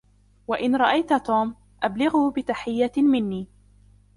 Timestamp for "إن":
0.53-0.75